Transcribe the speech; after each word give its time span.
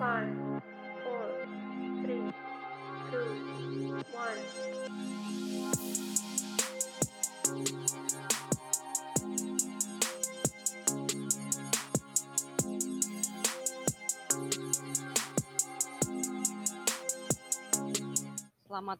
Selamat 0.00 0.16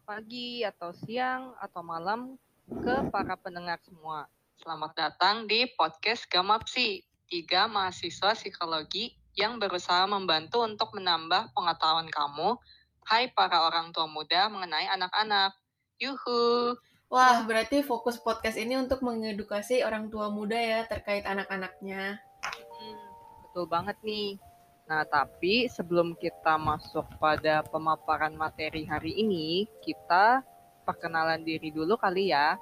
pagi 0.05 0.61
atau 0.69 0.93
siang 0.93 1.57
atau 1.57 1.81
malam 1.81 2.37
ke 2.69 3.09
para 3.09 3.41
pendengar 3.41 3.81
semua. 3.89 4.29
Selamat 4.61 4.93
datang 4.93 5.49
di 5.49 5.65
podcast 5.81 6.29
Gamapsi, 6.29 7.01
tiga 7.25 7.65
mahasiswa 7.73 8.37
psikologi 8.37 9.20
yang 9.39 9.63
berusaha 9.63 10.07
membantu 10.11 10.67
untuk 10.67 10.95
menambah 10.95 11.55
pengetahuan 11.55 12.11
kamu, 12.11 12.59
hai 13.07 13.31
para 13.31 13.67
orang 13.67 13.95
tua 13.95 14.11
muda 14.11 14.51
mengenai 14.51 14.91
anak-anak. 14.91 15.55
Yuhu! 16.01 16.75
Wah, 17.11 17.43
berarti 17.43 17.83
fokus 17.83 18.23
podcast 18.23 18.55
ini 18.55 18.79
untuk 18.79 19.03
mengedukasi 19.03 19.83
orang 19.83 20.07
tua 20.15 20.31
muda 20.31 20.55
ya 20.55 20.87
terkait 20.87 21.27
anak-anaknya. 21.27 22.23
Hmm, 22.47 22.99
betul 23.43 23.67
banget 23.67 23.99
nih. 24.07 24.39
Nah, 24.87 25.03
tapi 25.07 25.67
sebelum 25.67 26.15
kita 26.19 26.55
masuk 26.59 27.07
pada 27.19 27.67
pemaparan 27.67 28.35
materi 28.35 28.87
hari 28.87 29.19
ini, 29.23 29.67
kita 29.83 30.43
perkenalan 30.87 31.43
diri 31.43 31.71
dulu 31.75 31.99
kali 31.99 32.31
ya. 32.31 32.59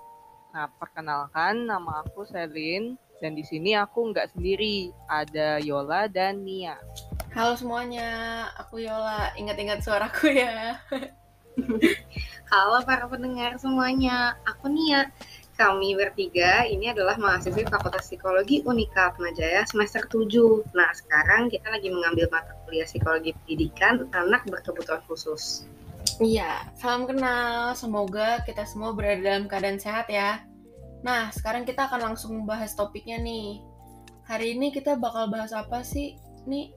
Nah, 0.53 0.69
perkenalkan 0.81 1.69
nama 1.69 2.05
aku 2.05 2.25
Selin 2.25 2.97
dan 3.19 3.35
di 3.35 3.43
sini 3.43 3.75
aku 3.75 4.15
nggak 4.15 4.35
sendiri, 4.35 4.95
ada 5.11 5.59
Yola 5.59 6.07
dan 6.07 6.47
Nia. 6.47 6.79
Halo 7.35 7.59
semuanya, 7.59 8.09
aku 8.59 8.83
Yola. 8.83 9.35
Ingat-ingat 9.35 9.83
suaraku 9.83 10.33
ya. 10.33 10.79
Halo 12.53 12.79
para 12.87 13.05
pendengar 13.11 13.59
semuanya, 13.59 14.39
aku 14.47 14.71
Nia. 14.71 15.11
Kami 15.59 15.99
bertiga 15.99 16.63
ini 16.71 16.95
adalah 16.95 17.19
mahasiswi 17.19 17.67
Fakultas 17.67 18.07
Psikologi 18.07 18.63
Unika 18.63 19.11
Atmajaya 19.11 19.67
semester 19.67 20.07
7. 20.07 20.71
Nah, 20.71 20.87
sekarang 20.95 21.51
kita 21.51 21.67
lagi 21.75 21.91
mengambil 21.91 22.31
mata 22.31 22.55
kuliah 22.63 22.87
Psikologi 22.87 23.35
Pendidikan 23.35 24.07
Anak 24.15 24.47
Berkebutuhan 24.47 25.03
Khusus. 25.11 25.67
Iya, 26.23 26.63
salam 26.79 27.11
kenal. 27.11 27.75
Semoga 27.75 28.39
kita 28.47 28.63
semua 28.71 28.95
berada 28.95 29.19
dalam 29.19 29.51
keadaan 29.51 29.83
sehat 29.83 30.07
ya. 30.07 30.47
Nah, 31.03 31.31
sekarang 31.31 31.63
kita 31.63 31.87
akan 31.87 32.13
langsung 32.13 32.35
membahas 32.43 32.75
topiknya 32.75 33.19
nih. 33.23 33.63
Hari 34.27 34.59
ini 34.59 34.75
kita 34.75 34.99
bakal 34.99 35.31
bahas 35.31 35.55
apa 35.55 35.81
sih? 35.81 36.19
Nih, 36.45 36.75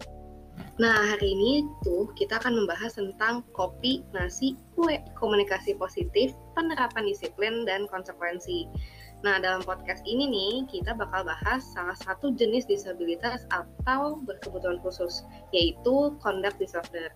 Nah, 0.79 1.13
hari 1.13 1.37
ini 1.37 1.67
tuh 1.85 2.09
kita 2.17 2.41
akan 2.41 2.63
membahas 2.63 2.97
tentang 2.97 3.45
kopi, 3.53 4.01
nasi, 4.15 4.57
kue, 4.73 4.97
komunikasi 5.13 5.77
positif, 5.77 6.33
penerapan 6.57 7.05
disiplin, 7.05 7.67
dan 7.67 7.85
konsekuensi. 7.85 8.65
Nah, 9.21 9.37
dalam 9.37 9.61
podcast 9.61 10.01
ini 10.09 10.25
nih, 10.25 10.65
kita 10.65 10.97
bakal 10.97 11.21
bahas 11.21 11.61
salah 11.77 11.93
satu 11.93 12.33
jenis 12.33 12.65
disabilitas 12.65 13.45
atau 13.53 14.17
berkebutuhan 14.25 14.81
khusus, 14.81 15.21
yaitu 15.53 16.17
conduct 16.17 16.57
disorder. 16.57 17.13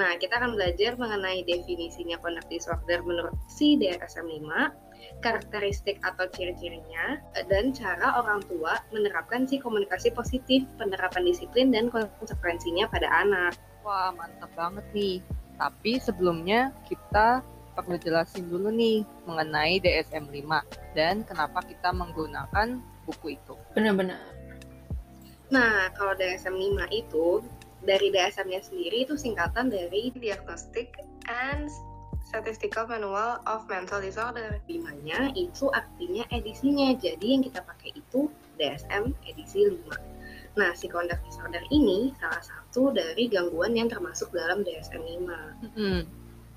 Nah, 0.00 0.16
kita 0.16 0.40
akan 0.40 0.56
belajar 0.56 0.96
mengenai 0.96 1.44
definisinya 1.44 2.16
conduct 2.24 2.48
disorder 2.48 3.04
menurut 3.04 3.36
si 3.52 3.76
DSM-5, 3.76 4.48
karakteristik 5.20 5.98
atau 6.02 6.26
ciri-cirinya, 6.30 7.20
dan 7.46 7.70
cara 7.74 8.18
orang 8.18 8.42
tua 8.46 8.80
menerapkan 8.90 9.46
si 9.46 9.58
komunikasi 9.58 10.10
positif, 10.12 10.66
penerapan 10.76 11.26
disiplin, 11.26 11.70
dan 11.70 11.88
konsekuensinya 11.92 12.90
pada 12.90 13.08
anak. 13.10 13.54
Wah, 13.82 14.14
mantap 14.14 14.50
banget 14.54 14.86
nih. 14.94 15.18
Tapi 15.58 15.98
sebelumnya 16.02 16.74
kita 16.86 17.42
perlu 17.72 17.96
jelasin 17.96 18.46
dulu 18.52 18.68
nih 18.68 19.00
mengenai 19.24 19.80
DSM-5 19.80 20.50
dan 20.92 21.24
kenapa 21.24 21.64
kita 21.64 21.88
menggunakan 21.90 22.78
buku 23.08 23.34
itu. 23.34 23.56
benar-benar. 23.72 24.20
Nah, 25.52 25.92
kalau 25.92 26.16
DSM-5 26.16 26.78
itu, 26.92 27.44
dari 27.82 28.08
DSM-nya 28.14 28.62
sendiri 28.62 29.04
itu 29.04 29.18
singkatan 29.18 29.68
dari 29.68 30.14
Diagnostic 30.14 30.96
and 31.28 31.68
Statistical 32.32 32.88
Manual 32.88 33.44
of 33.44 33.68
Mental 33.68 34.00
Disorder. 34.00 34.56
Di 34.64 34.80
mana 34.80 35.28
itu 35.36 35.68
artinya 35.68 36.24
edisinya, 36.32 36.96
jadi 36.96 37.36
yang 37.36 37.44
kita 37.44 37.60
pakai 37.60 37.92
itu 37.92 38.32
DSM 38.56 39.12
edisi 39.28 39.68
5. 39.68 40.56
Nah, 40.56 40.72
si 40.72 40.88
conduct 40.88 41.20
disorder 41.28 41.60
ini 41.68 42.16
salah 42.16 42.40
satu 42.40 42.88
dari 42.88 43.28
gangguan 43.28 43.76
yang 43.76 43.92
termasuk 43.92 44.32
dalam 44.32 44.64
DSM-5. 44.64 45.28
Mm-mm. 45.68 45.98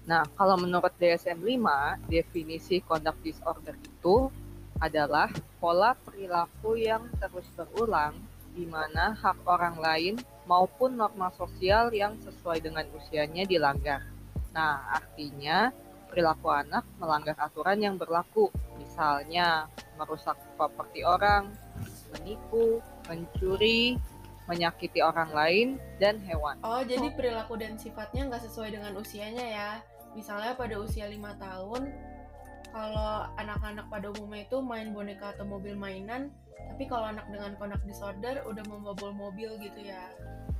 Nah, 0.07 0.23
kalau 0.39 0.55
menurut 0.55 0.95
DSM-5, 0.95 1.67
definisi 2.07 2.79
conduct 2.79 3.19
disorder 3.19 3.75
itu 3.75 4.31
adalah 4.79 5.27
pola 5.59 5.91
perilaku 5.91 6.79
yang 6.79 7.03
terus 7.19 7.47
berulang 7.51 8.15
di 8.55 8.63
mana 8.63 9.11
hak 9.11 9.43
orang 9.43 9.75
lain 9.75 10.15
maupun 10.47 10.95
norma 10.95 11.35
sosial 11.35 11.91
yang 11.91 12.15
sesuai 12.23 12.63
dengan 12.63 12.87
usianya 12.95 13.43
dilanggar. 13.43 14.14
Nah, 14.55 14.95
artinya 14.95 15.69
perilaku 16.07 16.47
anak 16.47 16.87
melanggar 16.95 17.35
aturan 17.35 17.75
yang 17.83 17.99
berlaku, 17.99 18.47
misalnya 18.79 19.67
merusak 19.99 20.39
properti 20.55 21.03
orang, 21.03 21.51
menipu, 22.15 22.79
mencuri, 23.11 23.99
menyakiti 24.47 25.03
orang 25.03 25.35
lain, 25.35 25.67
dan 25.99 26.23
hewan. 26.23 26.55
Oh, 26.63 26.79
jadi 26.79 27.11
perilaku 27.11 27.59
dan 27.59 27.75
sifatnya 27.75 28.31
nggak 28.31 28.47
sesuai 28.47 28.79
dengan 28.79 28.95
usianya 28.95 29.43
ya. 29.43 29.71
Misalnya 30.15 30.55
pada 30.55 30.79
usia 30.79 31.11
lima 31.11 31.35
tahun, 31.35 31.91
kalau 32.71 33.27
anak-anak 33.35 33.91
pada 33.91 34.07
umumnya 34.15 34.47
itu 34.47 34.63
main 34.63 34.95
boneka 34.95 35.35
atau 35.35 35.43
mobil 35.43 35.75
mainan, 35.75 36.31
tapi 36.71 36.87
kalau 36.87 37.11
anak 37.11 37.27
dengan 37.27 37.59
conduct 37.59 37.83
disorder 37.83 38.39
udah 38.47 38.63
membobol 38.71 39.11
mobil 39.11 39.59
gitu 39.59 39.83
ya. 39.83 40.15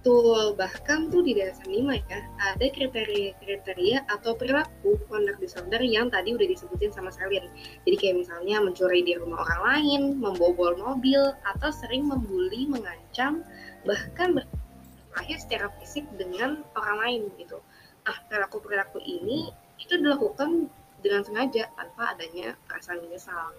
Betul, 0.05 0.53
bahkan 0.53 1.09
tuh 1.09 1.25
di 1.25 1.33
DSM-5 1.33 1.89
ya, 2.05 2.21
ada 2.37 2.61
kriteria-kriteria 2.61 4.05
atau 4.05 4.37
perilaku 4.37 5.01
conduct 5.09 5.41
disorder 5.41 5.81
yang 5.81 6.13
tadi 6.13 6.37
udah 6.37 6.45
disebutin 6.45 6.93
sama 6.93 7.09
Selin. 7.09 7.49
Jadi 7.89 7.95
kayak 7.97 8.21
misalnya 8.21 8.61
mencuri 8.61 9.01
di 9.01 9.17
rumah 9.17 9.41
orang 9.41 9.61
lain, 9.65 10.01
membobol 10.21 10.77
mobil, 10.77 11.33
atau 11.49 11.73
sering 11.73 12.05
membuli, 12.05 12.69
mengancam, 12.69 13.41
bahkan 13.81 14.37
berkelahi 14.37 15.41
secara 15.41 15.73
fisik 15.81 16.05
dengan 16.21 16.61
orang 16.77 16.97
lain 17.01 17.21
gitu. 17.41 17.57
Nah, 18.05 18.17
perilaku-perilaku 18.29 19.01
ini 19.01 19.49
itu 19.81 19.97
dilakukan 19.97 20.69
dengan 21.01 21.25
sengaja 21.25 21.65
tanpa 21.73 22.13
adanya 22.13 22.53
perasaan 22.69 23.01
menyesal. 23.01 23.57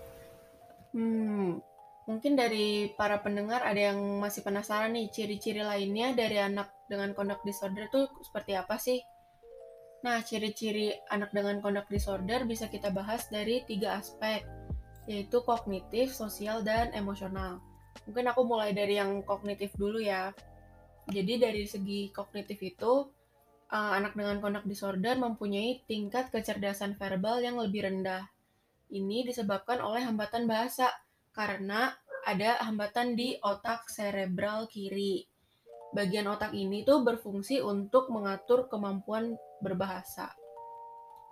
Hmm, 0.95 1.59
mungkin 2.07 2.39
dari 2.39 2.95
para 2.95 3.19
pendengar 3.19 3.67
ada 3.67 3.91
yang 3.91 3.99
masih 4.23 4.47
penasaran 4.47 4.95
nih 4.95 5.11
ciri-ciri 5.11 5.63
lainnya 5.67 6.15
dari 6.15 6.39
anak 6.39 6.71
dengan 6.87 7.11
conduct 7.13 7.43
disorder 7.43 7.91
itu 7.91 8.07
seperti 8.23 8.55
apa 8.55 8.79
sih? 8.79 9.03
Nah, 10.07 10.23
ciri-ciri 10.23 10.95
anak 11.11 11.35
dengan 11.35 11.59
conduct 11.59 11.91
disorder 11.91 12.47
bisa 12.47 12.71
kita 12.71 12.95
bahas 12.95 13.27
dari 13.27 13.67
tiga 13.67 13.99
aspek, 13.99 14.47
yaitu 15.11 15.43
kognitif, 15.43 16.15
sosial, 16.15 16.63
dan 16.63 16.95
emosional. 16.95 17.59
Mungkin 18.07 18.31
aku 18.31 18.47
mulai 18.47 18.71
dari 18.71 19.03
yang 19.03 19.27
kognitif 19.27 19.75
dulu 19.75 19.99
ya. 19.99 20.31
Jadi 21.11 21.43
dari 21.43 21.67
segi 21.67 22.15
kognitif 22.15 22.63
itu, 22.63 23.11
uh, 23.73 23.93
anak 23.99 24.15
dengan 24.15 24.39
conduct 24.39 24.71
disorder 24.71 25.19
mempunyai 25.19 25.83
tingkat 25.91 26.31
kecerdasan 26.31 26.95
verbal 26.95 27.43
yang 27.43 27.59
lebih 27.59 27.87
rendah. 27.87 28.31
Ini 28.87 29.27
disebabkan 29.27 29.83
oleh 29.83 30.07
hambatan 30.07 30.47
bahasa 30.47 30.87
karena 31.37 31.93
ada 32.25 32.59
hambatan 32.65 33.15
di 33.15 33.37
otak 33.45 33.87
serebral 33.93 34.67
kiri. 34.67 35.29
Bagian 35.95 36.27
otak 36.27 36.57
ini 36.57 36.83
tuh 36.83 37.07
berfungsi 37.07 37.63
untuk 37.63 38.11
mengatur 38.11 38.67
kemampuan 38.67 39.39
berbahasa. 39.63 40.35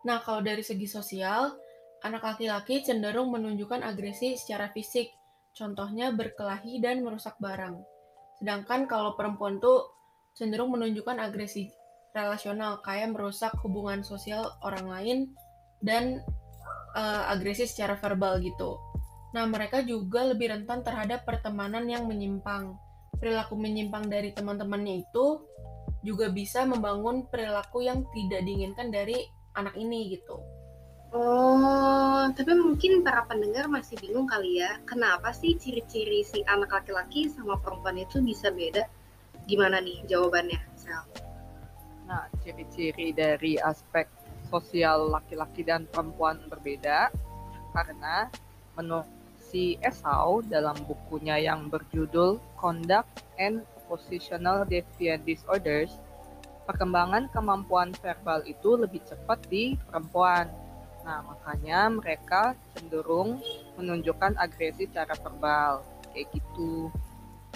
Nah, 0.05 0.21
kalau 0.23 0.45
dari 0.45 0.61
segi 0.61 0.87
sosial, 0.87 1.57
anak 2.05 2.23
laki-laki 2.23 2.85
cenderung 2.85 3.33
menunjukkan 3.33 3.81
agresi 3.81 4.37
secara 4.37 4.71
fisik, 4.71 5.11
contohnya 5.57 6.13
berkelahi 6.13 6.79
dan 6.79 7.01
merusak 7.03 7.35
barang. 7.41 7.81
Sedangkan 8.39 8.85
kalau 8.85 9.17
perempuan 9.17 9.59
tuh 9.59 9.89
cenderung 10.37 10.71
menunjukkan 10.77 11.19
agresi 11.19 11.73
relasional, 12.15 12.79
kayak 12.85 13.17
merusak 13.17 13.51
hubungan 13.65 14.05
sosial 14.07 14.55
orang 14.63 14.87
lain 14.87 15.19
dan 15.83 16.23
uh, 16.95 17.27
agresi 17.33 17.67
secara 17.67 17.99
verbal 17.99 18.39
gitu. 18.39 18.79
Nah, 19.35 19.45
mereka 19.51 19.83
juga 19.83 20.23
lebih 20.23 20.55
rentan 20.55 20.87
terhadap 20.87 21.27
pertemanan 21.27 21.91
yang 21.91 22.07
menyimpang. 22.07 22.79
Perilaku 23.19 23.59
menyimpang 23.59 24.07
dari 24.07 24.31
teman-temannya 24.31 25.03
itu 25.03 25.43
juga 26.07 26.31
bisa 26.31 26.63
membangun 26.63 27.27
perilaku 27.27 27.83
yang 27.83 28.07
tidak 28.15 28.47
diinginkan 28.47 28.95
dari 28.95 29.27
anak 29.59 29.75
ini 29.75 30.15
gitu. 30.15 30.39
Oh, 31.15 32.27
tapi 32.35 32.59
mungkin 32.59 33.07
para 33.07 33.23
pendengar 33.27 33.71
masih 33.71 33.95
bingung 34.03 34.27
kali 34.27 34.59
ya, 34.59 34.83
kenapa 34.83 35.31
sih 35.31 35.55
ciri-ciri 35.55 36.27
si 36.27 36.43
anak 36.51 36.75
laki-laki 36.75 37.31
sama 37.31 37.55
perempuan 37.63 38.03
itu 38.03 38.19
bisa 38.19 38.51
beda? 38.51 38.87
Gimana 39.47 39.79
nih 39.79 40.03
jawabannya, 40.11 40.59
Sel? 40.75 41.07
Nah, 42.11 42.27
ciri-ciri 42.43 43.15
dari 43.15 43.55
aspek 43.63 44.11
sosial 44.51 45.07
laki-laki 45.07 45.63
dan 45.63 45.87
perempuan 45.87 46.43
berbeda 46.51 47.15
karena 47.71 48.27
menurut 48.75 49.07
si 49.55 49.79
Esau 49.79 50.43
dalam 50.43 50.75
bukunya 50.83 51.39
yang 51.39 51.71
berjudul 51.71 52.43
Conduct 52.59 53.07
and 53.39 53.63
Positional 53.87 54.67
Deviant 54.67 55.23
Disorders, 55.23 55.95
perkembangan 56.67 57.31
kemampuan 57.31 57.95
verbal 58.03 58.43
itu 58.51 58.75
lebih 58.75 58.99
cepat 59.07 59.39
di 59.47 59.79
perempuan. 59.87 60.51
Nah, 61.07 61.23
makanya 61.23 61.87
mereka 61.87 62.59
cenderung 62.75 63.39
menunjukkan 63.79 64.35
agresi 64.43 64.91
secara 64.91 65.15
verbal, 65.23 65.87
kayak 66.11 66.35
gitu. 66.35 66.91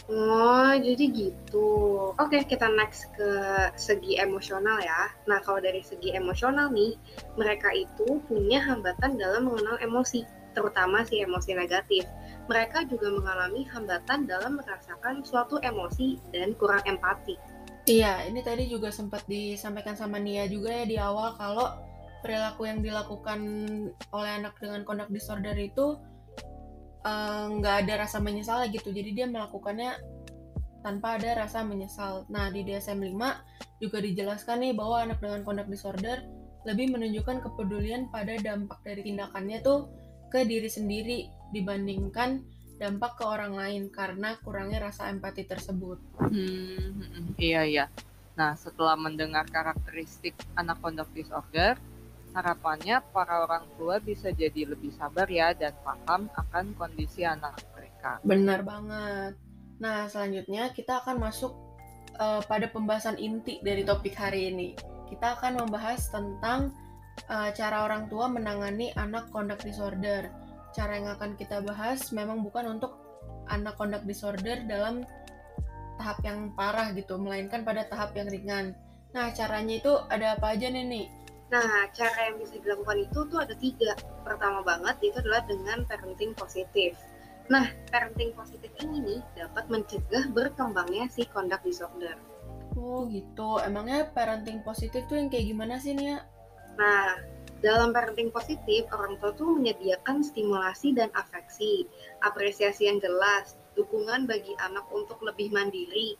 Oh, 0.06 0.72
jadi 0.78 1.04
gitu. 1.10 1.68
Oke, 2.14 2.46
kita 2.46 2.70
next 2.70 3.10
ke 3.12 3.30
segi 3.74 4.16
emosional 4.22 4.78
ya. 4.78 5.10
Nah, 5.26 5.42
kalau 5.42 5.58
dari 5.58 5.82
segi 5.82 6.14
emosional 6.14 6.70
nih, 6.70 6.94
mereka 7.34 7.74
itu 7.74 8.22
punya 8.30 8.62
hambatan 8.62 9.18
dalam 9.18 9.50
mengenal 9.50 9.82
emosi, 9.82 10.22
terutama 10.52 11.04
si 11.04 11.20
emosi 11.20 11.56
negatif. 11.56 12.04
Mereka 12.48 12.88
juga 12.88 13.12
mengalami 13.12 13.64
hambatan 13.68 14.24
dalam 14.24 14.56
merasakan 14.56 15.24
suatu 15.24 15.60
emosi 15.60 16.16
dan 16.32 16.56
kurang 16.56 16.84
empati. 16.88 17.36
Iya, 17.88 18.28
ini 18.28 18.44
tadi 18.44 18.68
juga 18.68 18.92
sempat 18.92 19.24
disampaikan 19.24 19.96
sama 19.96 20.20
Nia 20.20 20.44
juga 20.44 20.72
ya 20.72 20.84
di 20.84 20.96
awal 21.00 21.36
kalau 21.40 21.72
perilaku 22.20 22.68
yang 22.68 22.84
dilakukan 22.84 23.40
oleh 24.12 24.30
anak 24.36 24.60
dengan 24.60 24.84
conduct 24.84 25.08
disorder 25.08 25.56
itu 25.56 25.96
Eh, 27.08 27.46
nggak 27.62 27.74
uh, 27.78 27.80
ada 27.86 27.94
rasa 28.02 28.18
menyesal 28.18 28.66
gitu 28.74 28.90
jadi 28.90 29.10
dia 29.14 29.26
melakukannya 29.30 30.02
tanpa 30.82 31.14
ada 31.14 31.46
rasa 31.46 31.62
menyesal 31.62 32.26
nah 32.26 32.50
di 32.50 32.66
DSM 32.66 32.98
5 32.98 33.78
juga 33.78 33.98
dijelaskan 34.02 34.66
nih 34.66 34.72
bahwa 34.74 35.06
anak 35.06 35.22
dengan 35.22 35.46
conduct 35.46 35.70
disorder 35.70 36.26
lebih 36.66 36.90
menunjukkan 36.90 37.38
kepedulian 37.46 38.10
pada 38.10 38.34
dampak 38.42 38.82
dari 38.82 39.06
tindakannya 39.06 39.62
tuh 39.62 39.86
ke 40.28 40.44
diri 40.44 40.69
sendiri 40.69 41.28
dibandingkan 41.52 42.44
dampak 42.78 43.19
ke 43.19 43.25
orang 43.26 43.58
lain 43.58 43.82
karena 43.90 44.38
kurangnya 44.40 44.88
rasa 44.92 45.10
empati 45.10 45.42
tersebut. 45.48 45.98
Hmm, 46.22 46.78
hmm, 46.78 47.08
hmm. 47.10 47.26
iya 47.40 47.66
iya. 47.66 47.84
Nah 48.38 48.54
setelah 48.54 48.94
mendengar 48.94 49.48
karakteristik 49.50 50.38
anak 50.54 50.78
conduct 50.78 51.10
disorder, 51.10 51.75
Harapannya 52.36 53.00
para 53.10 53.48
orang 53.48 53.64
tua 53.80 53.96
bisa 53.98 54.28
jadi 54.28 54.69
lebih 54.69 54.92
sabar 54.92 55.25
ya 55.26 55.56
dan 55.56 55.72
paham 55.80 56.28
akan 56.36 56.76
kondisi 56.76 57.25
anak 57.25 57.56
mereka. 57.72 58.20
Benar 58.20 58.60
banget. 58.62 59.32
Nah, 59.80 60.10
selanjutnya 60.10 60.70
kita 60.75 61.00
akan 61.00 61.22
masuk 61.22 61.56
uh, 62.20 62.42
pada 62.44 62.69
pembahasan 62.69 63.16
inti 63.16 63.62
dari 63.64 63.86
topik 63.86 64.12
hari 64.12 64.52
ini. 64.52 64.76
Kita 65.08 65.40
akan 65.40 65.64
membahas 65.64 66.12
tentang 66.12 66.76
uh, 67.28 67.50
cara 67.52 67.84
orang 67.84 68.08
tua 68.08 68.26
menangani 68.26 68.92
anak 68.96 69.28
conduct 69.30 69.64
disorder. 69.64 70.32
Cara 70.72 71.00
yang 71.00 71.08
akan 71.16 71.36
kita 71.36 71.64
bahas 71.64 72.12
memang 72.12 72.44
bukan 72.44 72.76
untuk 72.80 72.96
anak 73.48 73.76
conduct 73.80 74.04
disorder 74.04 74.64
dalam 74.69 75.04
tahap 75.96 76.19
yang 76.22 76.52
parah 76.54 76.92
gitu, 76.94 77.16
melainkan 77.19 77.64
pada 77.64 77.88
tahap 77.88 78.14
yang 78.14 78.28
ringan. 78.28 78.76
Nah, 79.16 79.32
caranya 79.32 79.80
itu 79.80 79.92
ada 80.12 80.36
apa 80.36 80.54
aja 80.54 80.69
nih 80.69 80.84
nih? 80.84 81.06
Nah, 81.48 81.88
cara 81.96 82.28
yang 82.28 82.36
bisa 82.44 82.60
dilakukan 82.60 83.08
itu 83.08 83.19
tuh 83.25 83.38
ada 83.40 83.54
tiga. 83.56 83.96
Pertama 84.20 84.60
banget 84.60 85.00
itu 85.00 85.16
adalah 85.16 85.42
dengan 85.48 85.82
parenting 85.88 86.36
positif. 86.36 86.94
Nah, 87.48 87.64
parenting 87.88 88.36
positif 88.36 88.69
ini 88.84 89.00
nih 89.00 89.20
dapat 89.32 89.64
mencegah 89.72 90.28
berkembangnya 90.36 91.08
si 91.08 91.25
conduct 91.25 91.64
disorder. 91.64 92.20
Oh 92.76 93.08
gitu, 93.08 93.58
emangnya 93.64 94.12
parenting 94.12 94.60
positif 94.62 95.08
tuh 95.08 95.16
yang 95.16 95.32
kayak 95.32 95.50
gimana 95.50 95.80
sih 95.80 95.96
Nia? 95.96 96.22
Nah, 96.78 97.19
dalam 97.58 97.90
parenting 97.90 98.30
positif, 98.30 98.86
orang 98.94 99.19
tua 99.19 99.34
tuh 99.34 99.50
menyediakan 99.50 100.22
stimulasi 100.22 100.94
dan 100.94 101.10
afeksi, 101.10 101.90
apresiasi 102.22 102.86
yang 102.86 103.02
jelas, 103.02 103.58
dukungan 103.75 104.30
bagi 104.30 104.54
anak 104.62 104.86
untuk 104.94 105.19
lebih 105.26 105.50
mandiri, 105.50 106.14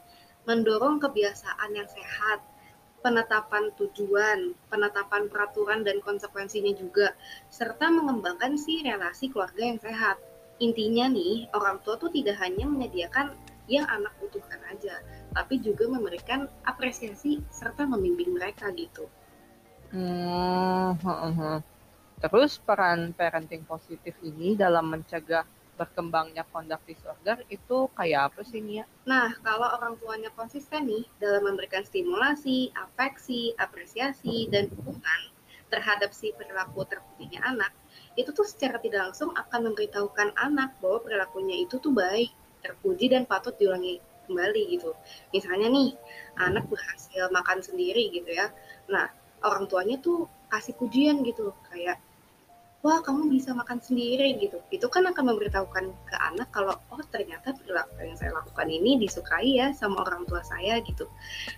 mendorong 0.51 0.99
kebiasaan 0.99 1.79
yang 1.79 1.87
sehat, 1.87 2.43
penetapan 3.07 3.71
tujuan, 3.79 4.59
penetapan 4.67 5.31
peraturan 5.31 5.87
dan 5.87 6.03
konsekuensinya 6.03 6.75
juga, 6.75 7.15
serta 7.47 7.87
mengembangkan 7.87 8.59
si 8.59 8.83
relasi 8.83 9.31
keluarga 9.31 9.63
yang 9.63 9.79
sehat. 9.79 10.19
Intinya 10.59 11.07
nih, 11.07 11.47
orang 11.55 11.79
tua 11.87 11.95
tuh 12.03 12.11
tidak 12.11 12.43
hanya 12.43 12.67
menyediakan 12.67 13.31
yang 13.71 13.87
anak 13.87 14.11
butuhkan 14.19 14.59
aja, 14.75 14.99
tapi 15.31 15.63
juga 15.63 15.87
memberikan 15.87 16.51
apresiasi 16.67 17.39
serta 17.55 17.87
membimbing 17.87 18.35
mereka 18.35 18.75
gitu. 18.75 19.07
Hmm, 19.89 20.93
terus 22.21 22.61
peran 22.61 23.17
parenting 23.17 23.65
positif 23.65 24.13
ini 24.21 24.53
dalam 24.53 24.93
mencegah 24.93 25.49
berkembangnya 25.79 26.45
conduct 26.51 26.85
disorder 26.85 27.41
itu 27.49 27.89
kayak 27.95 28.35
apa 28.35 28.41
sih 28.43 28.59
Nia? 28.61 28.85
Nah, 29.07 29.31
kalau 29.41 29.65
orang 29.79 29.95
tuanya 29.97 30.29
konsisten 30.35 30.91
nih 30.91 31.07
dalam 31.23 31.47
memberikan 31.47 31.87
stimulasi, 31.87 32.75
afeksi, 32.75 33.55
apresiasi, 33.57 34.51
dan 34.51 34.67
dukungan 34.69 35.21
terhadap 35.71 36.11
si 36.13 36.35
perilaku 36.35 36.83
terpujinya 36.85 37.41
anak, 37.47 37.73
itu 38.19 38.29
tuh 38.35 38.45
secara 38.45 38.83
tidak 38.83 39.09
langsung 39.09 39.31
akan 39.33 39.73
memberitahukan 39.73 40.35
anak 40.35 40.75
bahwa 40.83 40.99
perilakunya 41.07 41.63
itu 41.63 41.79
tuh 41.79 41.95
baik, 41.95 42.35
terpuji, 42.61 43.09
dan 43.15 43.25
patut 43.25 43.55
diulangi 43.55 44.03
kembali 44.27 44.63
gitu. 44.75 44.93
Misalnya 45.33 45.71
nih, 45.71 45.95
anak 46.37 46.67
berhasil 46.69 47.31
makan 47.33 47.65
sendiri 47.65 48.11
gitu 48.13 48.35
ya. 48.35 48.51
Nah, 48.91 49.09
orang 49.45 49.71
tuanya 49.71 49.97
tuh 50.01 50.27
kasih 50.49 50.75
pujian 50.79 51.21
gitu, 51.23 51.53
kayak 51.69 52.01
wah 52.79 53.03
kamu 53.03 53.27
bisa 53.35 53.51
makan 53.53 53.83
sendiri 53.83 54.39
gitu. 54.39 54.63
Itu 54.71 54.87
kan 54.87 55.03
akan 55.11 55.35
memberitahukan 55.35 55.85
ke 56.07 56.17
anak 56.17 56.49
kalau 56.55 56.79
oh 56.95 57.03
ternyata 57.11 57.51
perilaku 57.59 58.07
yang 58.07 58.15
saya 58.15 58.31
lakukan 58.39 58.69
ini 58.71 59.03
disukai 59.03 59.59
ya 59.59 59.75
sama 59.75 60.07
orang 60.07 60.23
tua 60.31 60.47
saya 60.47 60.79
gitu. 60.87 61.11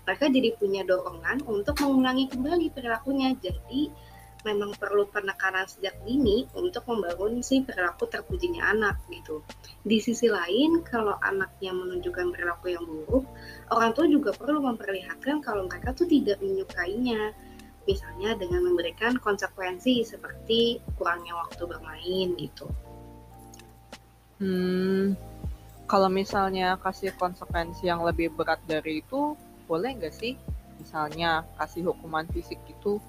Mereka 0.09 0.33
jadi 0.33 0.57
punya 0.57 0.83
dorongan 0.89 1.45
untuk 1.45 1.77
mengulangi 1.85 2.33
kembali 2.33 2.73
perilakunya. 2.73 3.37
Jadi 3.37 3.93
memang 4.41 4.73
perlu 4.73 5.05
penekanan 5.13 5.69
sejak 5.69 6.01
dini 6.09 6.49
untuk 6.57 6.89
membangun 6.89 7.45
si 7.45 7.61
perilaku 7.61 8.09
terpujinya 8.09 8.73
anak 8.73 8.97
gitu. 9.13 9.45
Di 9.85 10.01
sisi 10.01 10.33
lain, 10.33 10.81
kalau 10.81 11.17
anaknya 11.21 11.77
menunjukkan 11.77 12.33
perilaku 12.33 12.73
yang 12.73 12.85
buruk, 12.89 13.29
orang 13.69 13.93
tua 13.93 14.09
juga 14.09 14.33
perlu 14.33 14.65
memperlihatkan 14.65 15.45
kalau 15.45 15.69
mereka 15.69 15.93
tuh 15.93 16.09
tidak 16.09 16.41
menyukainya, 16.41 17.37
misalnya 17.89 18.37
dengan 18.37 18.67
memberikan 18.67 19.17
konsekuensi 19.17 20.05
seperti 20.05 20.81
kurangnya 20.97 21.37
waktu 21.37 21.63
bermain 21.65 22.29
gitu. 22.37 22.67
Hmm, 24.41 25.17
kalau 25.85 26.09
misalnya 26.09 26.81
kasih 26.81 27.13
konsekuensi 27.19 27.85
yang 27.89 28.01
lebih 28.07 28.33
berat 28.33 28.63
dari 28.65 29.05
itu, 29.05 29.37
boleh 29.69 29.97
nggak 30.01 30.15
sih? 30.15 30.39
Misalnya 30.81 31.45
kasih 31.61 31.93
hukuman 31.93 32.25
fisik 32.33 32.57
gitu? 32.65 33.03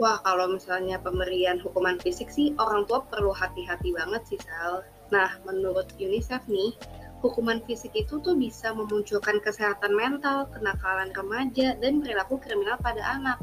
Wah, 0.00 0.16
kalau 0.24 0.48
misalnya 0.48 0.96
pemberian 0.96 1.60
hukuman 1.60 2.00
fisik 2.00 2.32
sih, 2.32 2.56
orang 2.56 2.88
tua 2.88 3.04
perlu 3.04 3.36
hati-hati 3.36 3.92
banget 3.92 4.22
sih, 4.32 4.40
Sal. 4.40 4.80
Nah, 5.12 5.36
menurut 5.44 5.92
UNICEF 6.00 6.40
nih, 6.48 6.72
hukuman 7.20 7.60
fisik 7.68 7.92
itu 7.92 8.16
tuh 8.24 8.32
bisa 8.32 8.72
memunculkan 8.72 9.44
kesehatan 9.44 9.92
mental, 9.92 10.48
kenakalan 10.56 11.12
remaja, 11.12 11.76
dan 11.76 12.00
perilaku 12.00 12.40
kriminal 12.40 12.80
pada 12.80 13.04
anak. 13.12 13.38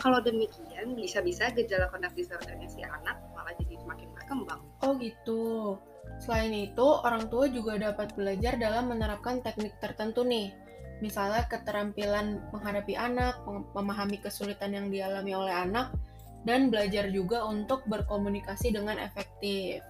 Kalau 0.00 0.18
demikian, 0.24 0.96
bisa-bisa 0.96 1.52
gejala 1.52 1.92
conduct 1.92 2.16
disordernya 2.16 2.68
si 2.72 2.80
anak 2.80 3.20
malah 3.36 3.52
jadi 3.60 3.76
semakin 3.84 4.08
berkembang. 4.16 4.60
Oh 4.80 4.96
gitu. 4.96 5.76
Selain 6.24 6.52
itu, 6.52 6.86
orang 7.04 7.28
tua 7.28 7.52
juga 7.52 7.76
dapat 7.76 8.16
belajar 8.16 8.56
dalam 8.56 8.88
menerapkan 8.88 9.44
teknik 9.44 9.76
tertentu 9.78 10.24
nih. 10.24 10.56
Misalnya 11.04 11.44
keterampilan 11.48 12.44
menghadapi 12.52 12.96
anak, 12.96 13.40
memahami 13.76 14.20
kesulitan 14.20 14.72
yang 14.76 14.92
dialami 14.92 15.32
oleh 15.32 15.52
anak, 15.52 15.92
dan 16.44 16.72
belajar 16.72 17.08
juga 17.12 17.44
untuk 17.44 17.84
berkomunikasi 17.88 18.72
dengan 18.72 18.96
efektif. 19.00 19.84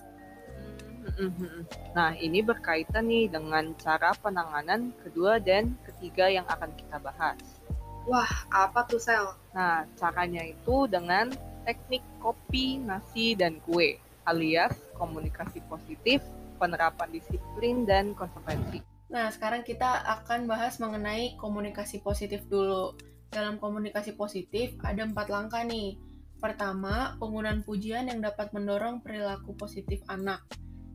Nah, 1.95 2.15
ini 2.15 2.43
berkaitan 2.43 3.11
nih 3.11 3.31
dengan 3.31 3.75
cara 3.79 4.15
penanganan 4.19 4.95
kedua 5.03 5.43
dan 5.43 5.75
ketiga 5.87 6.31
yang 6.31 6.47
akan 6.47 6.71
kita 6.79 6.99
bahas. 7.03 7.60
Wah, 8.09 8.31
apa 8.49 8.89
tuh 8.89 9.03
sel? 9.03 9.37
Nah, 9.53 9.85
caranya 10.01 10.41
itu 10.41 10.89
dengan 10.89 11.29
teknik 11.69 12.01
kopi, 12.23 12.81
nasi, 12.81 13.37
dan 13.37 13.61
kue, 13.69 14.01
alias 14.25 14.73
komunikasi 14.97 15.61
positif, 15.69 16.25
penerapan 16.57 17.13
disiplin, 17.13 17.85
dan 17.85 18.17
konsekuensi. 18.17 18.81
Nah, 19.11 19.29
sekarang 19.29 19.67
kita 19.67 20.07
akan 20.23 20.47
bahas 20.47 20.79
mengenai 20.79 21.35
komunikasi 21.37 22.01
positif 22.01 22.47
dulu. 22.47 22.95
Dalam 23.31 23.59
komunikasi 23.59 24.15
positif, 24.15 24.75
ada 24.87 25.03
empat 25.07 25.29
langkah 25.29 25.63
nih. 25.67 25.99
Pertama, 26.41 27.21
penggunaan 27.21 27.67
pujian 27.67 28.09
yang 28.09 28.25
dapat 28.25 28.55
mendorong 28.57 29.05
perilaku 29.05 29.53
positif 29.55 30.01
anak. 30.09 30.41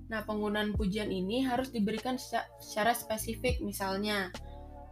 Nah, 0.09 0.25
penggunaan 0.25 0.73
pujian 0.73 1.09
ini 1.09 1.45
harus 1.45 1.69
diberikan 1.69 2.17
secara 2.17 2.93
spesifik, 2.97 3.61
misalnya, 3.61 4.33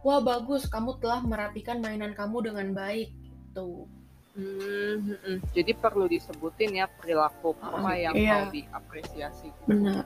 wah 0.04 0.20
bagus 0.20 0.68
kamu 0.68 1.00
telah 1.00 1.24
merapikan 1.24 1.80
mainan 1.80 2.12
kamu 2.12 2.52
dengan 2.52 2.76
baik 2.76 3.08
gitu. 3.16 3.88
Hmm, 4.34 5.14
hmm. 5.14 5.38
Jadi 5.56 5.72
perlu 5.78 6.04
disebutin 6.10 6.76
ya 6.76 6.86
perilaku 6.90 7.54
apa 7.62 7.90
yang 7.96 8.14
Iya. 8.14 8.30
mau 8.34 8.44
diapresiasi. 8.52 9.48
Benar. 9.64 10.04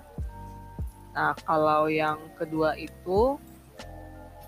Nah, 1.16 1.34
kalau 1.42 1.90
yang 1.90 2.20
kedua 2.38 2.78
itu 2.78 3.40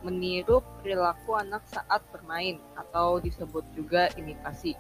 meniru 0.07 0.63
perilaku 0.81 1.37
anak 1.37 1.67
saat 1.67 2.01
bermain 2.13 2.61
atau 2.77 3.19
disebut 3.21 3.65
juga 3.75 4.09
imitasi. 4.17 4.77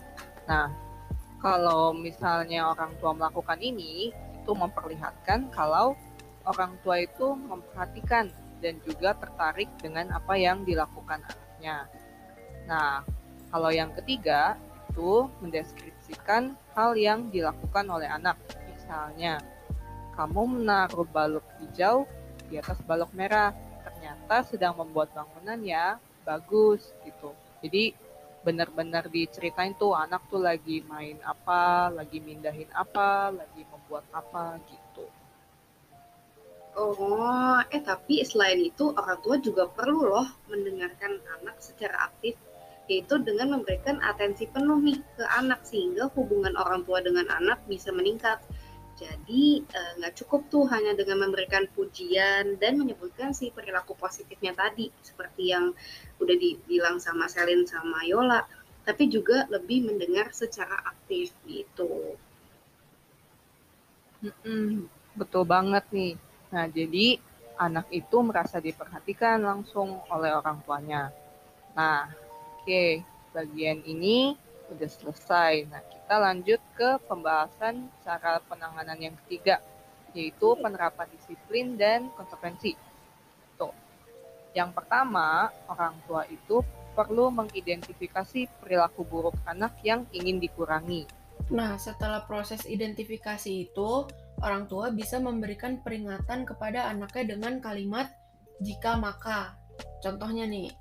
Nah, 0.46 0.70
kalau 1.40 1.96
misalnya 1.96 2.68
orang 2.68 2.92
tua 3.00 3.16
melakukan 3.16 3.58
ini, 3.60 4.12
itu 4.12 4.52
memperlihatkan 4.52 5.48
kalau 5.52 5.96
orang 6.44 6.76
tua 6.80 7.04
itu 7.04 7.36
memperhatikan 7.36 8.32
dan 8.60 8.78
juga 8.84 9.16
tertarik 9.16 9.68
dengan 9.80 10.12
apa 10.14 10.36
yang 10.36 10.62
dilakukan 10.62 11.24
anaknya. 11.24 11.88
Nah, 12.68 13.02
kalau 13.50 13.72
yang 13.72 13.90
ketiga 13.96 14.54
itu 14.90 15.26
mendeskripsikan 15.42 16.54
hal 16.76 16.94
yang 16.94 17.32
dilakukan 17.32 17.86
oleh 17.88 18.06
anak. 18.06 18.36
Misalnya, 18.68 19.40
kamu 20.14 20.60
menaruh 20.60 21.08
balok 21.08 21.46
hijau 21.62 22.04
di 22.46 22.60
atas 22.60 22.78
balok 22.84 23.10
merah. 23.16 23.54
Ternyata 23.80 24.44
sedang 24.44 24.76
membuat 24.76 25.10
bangunan 25.16 25.56
ya, 25.64 25.96
bagus 26.26 26.92
gitu. 27.02 27.32
Jadi 27.64 27.94
benar-benar 28.40 29.12
diceritain 29.12 29.76
tuh 29.76 29.92
anak 29.92 30.24
tuh 30.32 30.40
lagi 30.40 30.80
main 30.88 31.20
apa, 31.24 31.92
lagi 31.92 32.18
mindahin 32.24 32.68
apa, 32.72 33.28
lagi 33.32 33.62
membuat 33.68 34.04
apa 34.12 34.56
gitu. 34.64 34.79
Oh, 36.78 37.58
eh 37.66 37.82
tapi 37.82 38.22
selain 38.22 38.62
itu 38.62 38.94
orang 38.94 39.18
tua 39.20 39.36
juga 39.42 39.66
perlu 39.66 40.06
loh 40.06 40.28
mendengarkan 40.46 41.18
anak 41.40 41.58
secara 41.58 42.06
aktif, 42.06 42.38
yaitu 42.86 43.18
dengan 43.18 43.58
memberikan 43.58 43.98
atensi 43.98 44.46
penuh 44.46 44.78
nih 44.78 45.02
ke 45.18 45.24
anak 45.34 45.66
sehingga 45.66 46.06
hubungan 46.14 46.54
orang 46.54 46.86
tua 46.86 47.02
dengan 47.02 47.26
anak 47.26 47.58
bisa 47.66 47.90
meningkat. 47.90 48.38
Jadi 49.00 49.66
eh, 49.66 49.92
nggak 49.98 50.14
cukup 50.22 50.46
tuh 50.52 50.68
hanya 50.70 50.94
dengan 50.94 51.26
memberikan 51.26 51.66
pujian 51.74 52.60
dan 52.62 52.78
menyebutkan 52.78 53.34
si 53.34 53.50
perilaku 53.50 53.98
positifnya 53.98 54.54
tadi, 54.54 54.92
seperti 55.02 55.50
yang 55.50 55.74
udah 56.22 56.36
dibilang 56.38 57.02
sama 57.02 57.26
Selin 57.26 57.66
sama 57.66 58.04
Yola, 58.06 58.46
tapi 58.86 59.10
juga 59.10 59.48
lebih 59.50 59.90
mendengar 59.90 60.30
secara 60.30 60.78
aktif 60.86 61.34
gitu. 61.48 62.14
Mm-mm, 64.20 64.84
betul 65.16 65.48
banget 65.48 65.82
nih. 65.90 66.14
Nah, 66.50 66.66
jadi 66.66 67.18
anak 67.60 67.92
itu 67.92 68.16
merasa 68.24 68.58
diperhatikan 68.58 69.42
langsung 69.44 70.00
oleh 70.10 70.32
orang 70.34 70.58
tuanya. 70.66 71.14
Nah, 71.76 72.10
oke, 72.60 73.04
bagian 73.30 73.84
ini 73.86 74.34
udah 74.70 74.90
selesai. 74.90 75.66
Nah, 75.70 75.82
kita 75.84 76.16
lanjut 76.18 76.60
ke 76.74 76.98
pembahasan 77.06 77.90
cara 78.02 78.42
penanganan 78.46 78.98
yang 78.98 79.14
ketiga, 79.24 79.62
yaitu 80.16 80.58
penerapan 80.58 81.06
disiplin 81.14 81.78
dan 81.78 82.10
konsekuensi. 82.18 82.74
Tuh. 83.58 83.74
Yang 84.56 84.70
pertama, 84.74 85.54
orang 85.70 85.94
tua 86.06 86.26
itu 86.26 86.66
perlu 86.90 87.30
mengidentifikasi 87.30 88.50
perilaku 88.58 89.06
buruk 89.06 89.36
anak 89.46 89.78
yang 89.86 90.02
ingin 90.10 90.42
dikurangi. 90.42 91.06
Nah, 91.54 91.78
setelah 91.78 92.26
proses 92.26 92.66
identifikasi 92.66 93.50
itu, 93.50 94.06
orang 94.40 94.64
tua 94.66 94.88
bisa 94.92 95.20
memberikan 95.20 95.80
peringatan 95.84 96.48
kepada 96.48 96.88
anaknya 96.88 97.36
dengan 97.36 97.60
kalimat 97.60 98.08
jika 98.64 98.96
maka. 98.96 99.56
Contohnya 100.00 100.48
nih, 100.48 100.72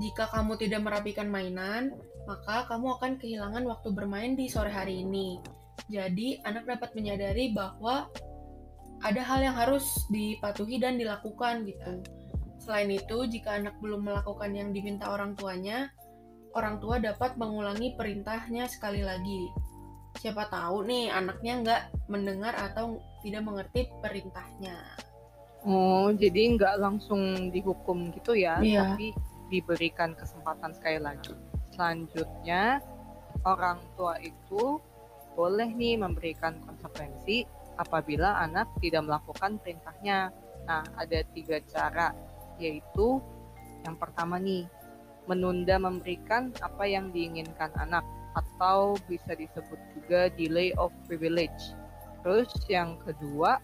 jika 0.00 0.28
kamu 0.32 0.60
tidak 0.60 0.84
merapikan 0.84 1.28
mainan, 1.28 1.96
maka 2.28 2.68
kamu 2.68 2.96
akan 3.00 3.12
kehilangan 3.16 3.64
waktu 3.64 3.88
bermain 3.92 4.32
di 4.36 4.48
sore 4.48 4.68
hari 4.68 5.04
ini. 5.04 5.40
Jadi, 5.88 6.40
anak 6.44 6.68
dapat 6.68 6.92
menyadari 6.96 7.52
bahwa 7.52 8.08
ada 9.04 9.22
hal 9.22 9.44
yang 9.44 9.56
harus 9.56 9.84
dipatuhi 10.08 10.80
dan 10.80 10.96
dilakukan 10.96 11.68
gitu. 11.68 12.00
Selain 12.60 12.88
itu, 12.90 13.28
jika 13.28 13.60
anak 13.60 13.76
belum 13.78 14.08
melakukan 14.08 14.50
yang 14.56 14.72
diminta 14.72 15.12
orang 15.12 15.36
tuanya, 15.36 15.92
orang 16.56 16.80
tua 16.80 16.96
dapat 16.98 17.36
mengulangi 17.36 17.94
perintahnya 17.94 18.66
sekali 18.66 19.04
lagi 19.04 19.52
siapa 20.16 20.48
tahu 20.48 20.88
nih 20.88 21.12
anaknya 21.12 21.52
nggak 21.62 21.82
mendengar 22.08 22.54
atau 22.56 23.00
tidak 23.22 23.42
mengerti 23.44 23.88
perintahnya. 24.00 24.76
Oh, 25.66 26.14
jadi 26.14 26.54
nggak 26.54 26.78
langsung 26.78 27.50
dihukum 27.50 28.14
gitu 28.14 28.38
ya, 28.38 28.62
Iya. 28.62 28.94
tapi 28.94 29.10
diberikan 29.50 30.14
kesempatan 30.14 30.70
sekali 30.74 31.02
lagi. 31.02 31.34
Selanjutnya, 31.74 32.78
orang 33.42 33.82
tua 33.98 34.16
itu 34.22 34.78
boleh 35.34 35.68
nih 35.74 36.00
memberikan 36.00 36.56
konsekuensi 36.64 37.44
apabila 37.76 38.40
anak 38.40 38.70
tidak 38.80 39.04
melakukan 39.04 39.60
perintahnya. 39.60 40.32
Nah, 40.64 40.82
ada 40.96 41.20
tiga 41.34 41.60
cara, 41.66 42.14
yaitu 42.56 43.20
yang 43.84 43.98
pertama 44.00 44.40
nih, 44.40 44.66
menunda 45.26 45.76
memberikan 45.82 46.54
apa 46.62 46.86
yang 46.86 47.10
diinginkan 47.10 47.74
anak 47.76 48.06
atau 48.36 49.00
bisa 49.08 49.32
disebut 49.32 49.80
juga 49.96 50.28
delay 50.36 50.76
of 50.76 50.92
privilege. 51.08 51.72
Terus 52.20 52.52
yang 52.68 53.00
kedua, 53.00 53.56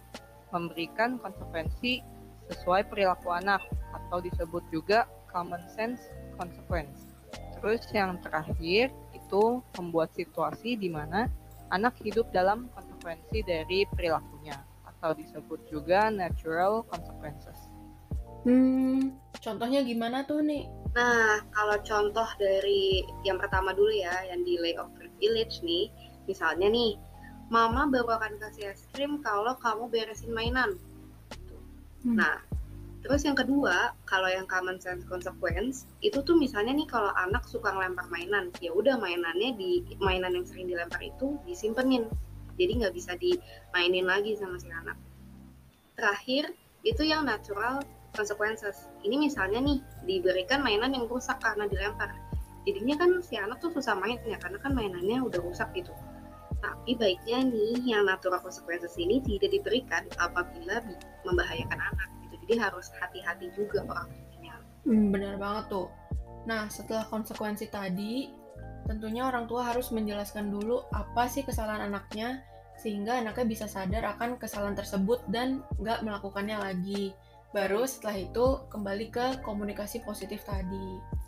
memberikan 0.49 1.21
konsekuensi 1.21 2.01
sesuai 2.49 2.89
perilaku 2.89 3.33
anak 3.33 3.61
atau 3.93 4.25
disebut 4.25 4.65
juga 4.73 5.05
common 5.29 5.61
sense 5.73 6.09
consequence. 6.37 7.13
Terus 7.61 7.85
yang 7.95 8.19
terakhir 8.21 8.91
itu 9.15 9.63
membuat 9.79 10.13
situasi 10.17 10.77
di 10.77 10.93
mana 10.93 11.29
anak 11.73 11.97
hidup 12.05 12.29
dalam 12.35 12.69
konsekuensi 12.77 13.41
dari 13.47 13.89
perilakunya 13.89 14.61
atau 14.85 15.17
disebut 15.17 15.67
juga 15.73 16.13
natural 16.13 16.85
consequences. 16.87 17.57
Hmm, 18.43 19.15
contohnya 19.39 19.81
gimana 19.87 20.27
tuh 20.27 20.43
nih? 20.43 20.67
Nah, 20.93 21.41
kalau 21.57 21.77
contoh 21.81 22.29
dari 22.37 23.01
yang 23.25 23.41
pertama 23.41 23.73
dulu 23.73 23.93
ya, 23.93 24.13
yang 24.29 24.45
delay 24.45 24.77
of 24.77 24.93
privilege 24.93 25.65
nih, 25.65 25.89
misalnya 26.29 26.69
nih, 26.69 27.01
mama 27.49 27.89
baru 27.89 28.21
akan 28.21 28.37
kasih 28.41 28.77
es 28.77 28.85
krim 28.93 29.25
kalau 29.25 29.57
kamu 29.57 29.89
beresin 29.89 30.33
mainan. 30.37 30.77
Hmm. 32.05 32.21
Nah, 32.21 32.45
terus 33.01 33.25
yang 33.25 33.33
kedua, 33.33 33.97
kalau 34.05 34.29
yang 34.29 34.45
common 34.45 34.77
sense 34.77 35.09
consequence, 35.09 35.89
itu 36.05 36.21
tuh 36.21 36.37
misalnya 36.37 36.77
nih 36.77 36.89
kalau 36.89 37.13
anak 37.17 37.49
suka 37.49 37.73
ngelempar 37.73 38.13
mainan, 38.13 38.53
ya 38.61 38.77
udah 38.77 39.01
mainannya 39.01 39.57
di 39.57 39.97
mainan 39.97 40.37
yang 40.37 40.45
sering 40.45 40.69
dilempar 40.69 41.01
itu 41.01 41.41
disimpenin, 41.49 42.05
jadi 42.61 42.85
nggak 42.85 42.93
bisa 42.93 43.17
dimainin 43.17 44.05
lagi 44.05 44.37
sama 44.37 44.61
si 44.61 44.69
anak. 44.69 45.01
Terakhir, 45.97 46.53
itu 46.85 47.01
yang 47.07 47.25
natural 47.25 47.81
consequences. 48.13 48.89
Ini 49.03 49.17
misalnya 49.19 49.61
nih 49.61 49.79
diberikan 50.05 50.61
mainan 50.61 50.93
yang 50.93 51.09
rusak 51.09 51.41
karena 51.41 51.67
dilempar. 51.67 52.13
Jadinya 52.63 52.95
kan 52.95 53.11
si 53.25 53.35
anak 53.35 53.59
tuh 53.59 53.75
susah 53.75 53.99
main 53.99 54.21
ya 54.23 54.39
karena 54.39 54.59
kan 54.63 54.73
mainannya 54.77 55.19
udah 55.25 55.41
rusak 55.43 55.73
gitu. 55.75 55.91
Tapi 56.63 56.95
baiknya 56.95 57.43
nih 57.43 57.75
yang 57.83 58.07
natural 58.07 58.39
consequences 58.39 58.95
ini 58.95 59.19
tidak 59.27 59.51
diberikan 59.51 60.07
apabila 60.23 60.79
bi- 60.87 61.01
membahayakan 61.27 61.81
anak 61.81 62.09
gitu. 62.23 62.35
Jadi 62.47 62.55
harus 62.63 62.87
hati-hati 63.03 63.51
juga 63.59 63.83
orang 63.83 64.07
tuanya. 64.15 64.55
Hmm, 64.87 65.11
benar 65.11 65.35
banget 65.43 65.65
tuh. 65.75 65.89
Nah, 66.47 66.71
setelah 66.71 67.07
konsekuensi 67.11 67.67
tadi, 67.67 68.31
tentunya 68.87 69.27
orang 69.27 69.47
tua 69.47 69.75
harus 69.75 69.91
menjelaskan 69.95 70.51
dulu 70.51 70.87
apa 70.95 71.27
sih 71.31 71.43
kesalahan 71.47 71.91
anaknya, 71.91 72.43
sehingga 72.79 73.23
anaknya 73.23 73.47
bisa 73.47 73.67
sadar 73.71 74.03
akan 74.19 74.39
kesalahan 74.39 74.75
tersebut 74.75 75.23
dan 75.31 75.63
nggak 75.79 76.03
melakukannya 76.03 76.59
lagi. 76.59 77.15
Baru 77.53 77.85
setelah 77.85 78.17
itu 78.17 78.47
kembali 78.73 79.07
ke 79.13 79.27
komunikasi 79.45 80.01
positif 80.01 80.41
tadi. 80.49 81.21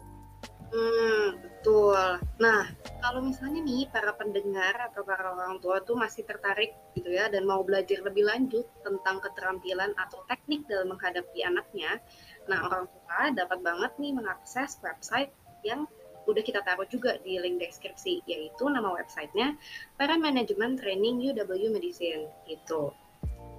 Hmm, 0.75 1.39
betul. 1.39 2.19
Nah, 2.43 2.67
kalau 2.99 3.23
misalnya 3.23 3.63
nih 3.63 3.87
para 3.95 4.11
pendengar 4.19 4.75
atau 4.91 5.07
para 5.07 5.31
orang 5.31 5.63
tua 5.63 5.79
tuh 5.85 5.95
masih 5.95 6.27
tertarik 6.27 6.75
gitu 6.99 7.15
ya 7.15 7.31
dan 7.31 7.47
mau 7.47 7.63
belajar 7.63 8.03
lebih 8.03 8.27
lanjut 8.27 8.67
tentang 8.83 9.23
keterampilan 9.23 9.95
atau 9.95 10.27
teknik 10.27 10.67
dalam 10.67 10.91
menghadapi 10.91 11.47
anaknya, 11.47 12.03
nah 12.51 12.67
orang 12.67 12.91
tua 12.91 13.21
dapat 13.31 13.59
banget 13.63 13.93
nih 14.03 14.13
mengakses 14.19 14.81
website 14.83 15.31
yang 15.63 15.87
udah 16.27 16.43
kita 16.43 16.65
taruh 16.67 16.89
juga 16.91 17.21
di 17.23 17.39
link 17.39 17.63
deskripsi, 17.63 18.25
yaitu 18.27 18.65
nama 18.67 18.91
websitenya 18.99 19.55
Parent 19.95 20.25
Management 20.25 20.83
Training 20.83 21.21
UW 21.21 21.71
Medicine 21.71 22.27
gitu. 22.51 22.91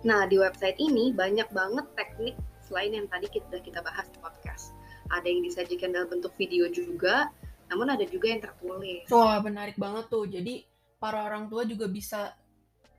Nah, 0.03 0.27
di 0.27 0.35
website 0.35 0.77
ini 0.83 1.15
banyak 1.15 1.47
banget 1.55 1.85
teknik 1.95 2.35
selain 2.65 2.91
yang 2.93 3.07
tadi 3.07 3.29
kita 3.29 3.45
udah 3.49 3.63
kita 3.63 3.79
bahas 3.85 4.09
di 4.09 4.17
podcast 4.19 4.75
ada 5.09 5.27
yang 5.29 5.45
disajikan 5.45 5.93
dalam 5.93 6.09
bentuk 6.09 6.33
video 6.33 6.65
juga, 6.73 7.29
namun 7.69 7.93
ada 7.93 8.05
juga 8.09 8.33
yang 8.33 8.41
tertulis. 8.41 9.05
Wah, 9.13 9.37
menarik 9.41 9.77
banget 9.77 10.09
tuh. 10.09 10.25
Jadi, 10.25 10.65
para 10.97 11.25
orang 11.25 11.45
tua 11.45 11.61
juga 11.65 11.85
bisa 11.85 12.33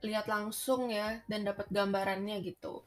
lihat 0.05 0.31
langsung 0.31 0.93
ya 0.93 1.19
dan 1.27 1.43
dapat 1.43 1.67
gambarannya 1.73 2.39
gitu. 2.47 2.85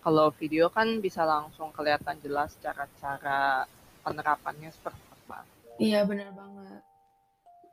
Kalau 0.00 0.32
video 0.38 0.70
kan 0.70 1.02
bisa 1.02 1.26
langsung 1.26 1.74
kelihatan 1.74 2.22
jelas 2.22 2.54
cara-cara 2.62 3.66
penerapannya 4.06 4.70
seperti 4.70 5.02
apa. 5.26 5.38
Iya 5.80 6.06
benar 6.06 6.30
banget. 6.32 6.80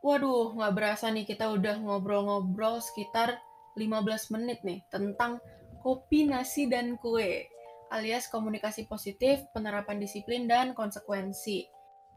Waduh, 0.02 0.58
nggak 0.58 0.74
berasa 0.74 1.14
nih 1.14 1.30
kita 1.30 1.54
udah 1.54 1.78
ngobrol-ngobrol 1.86 2.82
sekitar 2.82 3.38
15 3.78 4.34
menit 4.34 4.66
nih 4.66 4.82
tentang 4.90 5.38
kopi, 5.82 6.30
nasi, 6.30 6.70
dan 6.70 6.96
kue 7.02 7.50
alias 7.92 8.32
komunikasi 8.32 8.88
positif, 8.88 9.44
penerapan 9.52 10.00
disiplin, 10.00 10.48
dan 10.48 10.72
konsekuensi. 10.72 11.68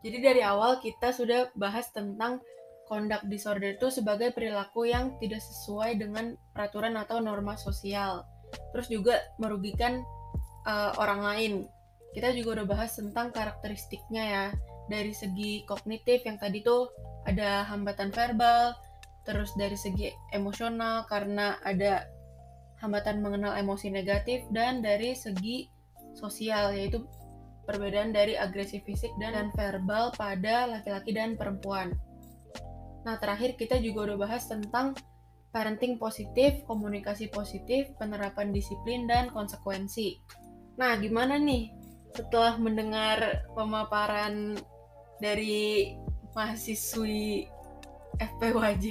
Jadi 0.06 0.18
dari 0.22 0.40
awal 0.44 0.78
kita 0.78 1.10
sudah 1.10 1.50
bahas 1.58 1.90
tentang 1.90 2.38
conduct 2.86 3.26
disorder 3.26 3.74
itu 3.74 3.90
sebagai 3.90 4.30
perilaku 4.30 4.86
yang 4.86 5.16
tidak 5.18 5.42
sesuai 5.42 5.98
dengan 5.98 6.38
peraturan 6.54 6.94
atau 6.94 7.18
norma 7.18 7.58
sosial. 7.58 8.22
Terus 8.70 8.86
juga 8.86 9.18
merugikan 9.42 10.04
uh, 10.68 10.94
orang 11.00 11.20
lain. 11.24 11.52
Kita 12.14 12.30
juga 12.30 12.62
udah 12.62 12.66
bahas 12.70 12.94
tentang 12.94 13.34
karakteristiknya 13.34 14.24
ya. 14.24 14.46
Dari 14.86 15.16
segi 15.16 15.64
kognitif 15.64 16.22
yang 16.28 16.36
tadi 16.36 16.60
tuh 16.60 16.92
ada 17.24 17.64
hambatan 17.66 18.12
verbal, 18.12 18.76
terus 19.24 19.50
dari 19.56 19.74
segi 19.80 20.12
emosional 20.36 21.08
karena 21.08 21.56
ada 21.64 22.04
hambatan 22.84 23.24
mengenal 23.24 23.56
emosi 23.56 23.88
negatif 23.88 24.44
dan 24.52 24.84
dari 24.84 25.16
segi 25.16 25.72
sosial 26.12 26.76
yaitu 26.76 27.08
perbedaan 27.64 28.12
dari 28.12 28.36
agresi 28.36 28.84
fisik 28.84 29.10
dan, 29.16 29.48
verbal 29.56 30.12
pada 30.12 30.68
laki-laki 30.68 31.16
dan 31.16 31.40
perempuan. 31.40 31.96
Nah, 33.08 33.16
terakhir 33.16 33.56
kita 33.56 33.80
juga 33.80 34.12
udah 34.12 34.28
bahas 34.28 34.44
tentang 34.44 34.92
parenting 35.48 35.96
positif, 35.96 36.60
komunikasi 36.68 37.32
positif, 37.32 37.88
penerapan 37.96 38.52
disiplin 38.52 39.08
dan 39.08 39.32
konsekuensi. 39.32 40.20
Nah, 40.76 41.00
gimana 41.00 41.40
nih 41.40 41.72
setelah 42.12 42.60
mendengar 42.60 43.48
pemaparan 43.56 44.60
dari 45.24 45.96
mahasiswi 46.36 47.48
FPWJ, 48.18 48.86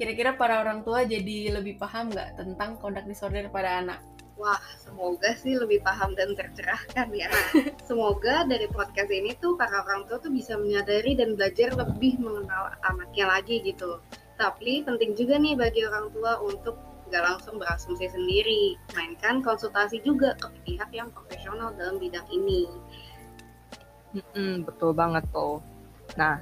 kira-kira 0.00 0.32
para 0.32 0.64
orang 0.64 0.80
tua 0.80 1.04
jadi 1.04 1.60
lebih 1.60 1.76
paham 1.76 2.08
nggak 2.08 2.40
tentang 2.40 2.80
conduct 2.80 3.04
disorder 3.04 3.52
pada 3.52 3.84
anak? 3.84 4.00
Wah, 4.40 4.56
semoga 4.80 5.36
sih 5.36 5.52
lebih 5.52 5.84
paham 5.84 6.16
dan 6.16 6.32
tercerahkan 6.32 7.12
ya. 7.12 7.28
semoga 7.88 8.48
dari 8.48 8.64
podcast 8.72 9.12
ini 9.12 9.36
tuh 9.36 9.60
para 9.60 9.84
orang 9.84 10.08
tua 10.08 10.16
tuh 10.16 10.32
bisa 10.32 10.56
menyadari 10.56 11.12
dan 11.12 11.36
belajar 11.36 11.76
lebih 11.76 12.16
mengenal 12.16 12.72
anaknya 12.80 13.28
lagi 13.28 13.60
gitu. 13.60 14.00
Tapi 14.40 14.80
penting 14.88 15.12
juga 15.12 15.36
nih 15.36 15.60
bagi 15.60 15.84
orang 15.84 16.08
tua 16.16 16.40
untuk 16.40 16.80
nggak 17.12 17.20
langsung 17.20 17.60
berasumsi 17.60 18.08
sendiri, 18.08 18.80
mainkan 18.96 19.44
konsultasi 19.44 20.00
juga 20.00 20.32
ke 20.40 20.48
pihak 20.64 20.88
yang 20.96 21.12
profesional 21.12 21.76
dalam 21.76 22.00
bidang 22.00 22.24
ini. 22.32 22.64
Mm-mm, 24.16 24.64
betul 24.64 24.96
banget 24.96 25.28
tuh. 25.28 25.60
Nah, 26.16 26.40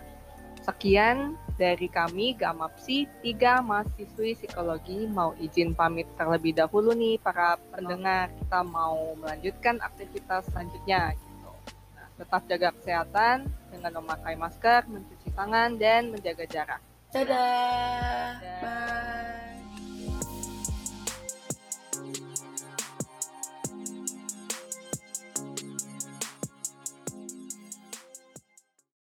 sekian 0.68 1.32
dari 1.56 1.88
kami 1.88 2.36
Gamapsi, 2.36 3.08
tiga 3.24 3.64
mahasiswi 3.64 4.36
psikologi 4.36 5.08
mau 5.08 5.32
izin 5.40 5.72
pamit 5.72 6.04
terlebih 6.20 6.52
dahulu 6.52 6.92
nih 6.92 7.16
para 7.16 7.56
pendengar. 7.72 8.28
Kita 8.36 8.60
mau 8.68 9.16
melanjutkan 9.16 9.80
aktivitas 9.80 10.44
selanjutnya 10.52 11.16
gitu. 11.16 11.50
Nah, 11.96 12.06
tetap 12.20 12.42
jaga 12.44 12.68
kesehatan 12.76 13.48
dengan 13.72 13.92
memakai 14.04 14.36
masker, 14.36 14.84
mencuci 14.92 15.32
tangan 15.32 15.80
dan 15.80 16.12
menjaga 16.12 16.44
jarak. 16.44 16.80
Dadah. 17.16 18.36
Dadah. 18.38 18.60
Bye. 18.60 19.47